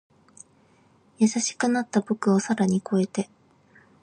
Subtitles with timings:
[1.19, 3.29] 優しくなった僕を更に越えて